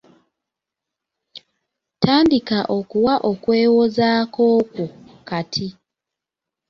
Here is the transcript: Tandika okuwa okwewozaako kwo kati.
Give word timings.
Tandika 2.03 2.59
okuwa 2.77 3.13
okwewozaako 3.31 4.45
kwo 4.73 4.85
kati. 5.29 5.67